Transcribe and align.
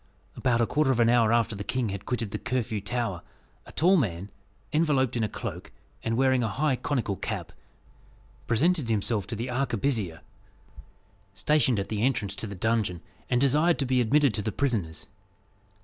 About 0.35 0.61
a 0.61 0.65
quarter 0.65 0.89
of 0.89 0.99
an 0.99 1.09
hour 1.09 1.31
after 1.31 1.55
the 1.55 1.63
king 1.63 1.89
had 1.89 2.07
quitted 2.07 2.31
the 2.31 2.39
Curfew 2.39 2.81
Tower, 2.81 3.21
a 3.67 3.71
tall 3.71 3.97
man, 3.97 4.31
enveloped 4.73 5.15
in 5.15 5.23
a 5.23 5.29
cloak, 5.29 5.71
and 6.03 6.17
wearing 6.17 6.41
a 6.41 6.47
high 6.47 6.75
conical 6.75 7.15
cap, 7.15 7.53
presented 8.47 8.89
himself 8.89 9.27
to 9.27 9.35
the 9.35 9.51
arquebusier 9.51 10.21
stationed 11.35 11.79
at 11.79 11.89
the 11.89 12.01
entrance 12.01 12.35
to 12.37 12.47
the 12.47 12.55
dungeon, 12.55 13.01
and 13.29 13.39
desired 13.39 13.77
to 13.77 13.85
be 13.85 14.01
admitted 14.01 14.33
to 14.33 14.41
the 14.41 14.51
prisoners. 14.51 15.05